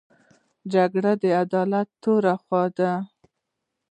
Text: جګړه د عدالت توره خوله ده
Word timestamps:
جګړه 0.73 1.11
د 1.21 1.23
عدالت 1.41 1.87
توره 2.03 2.33
خوله 2.43 2.69
ده 2.77 2.91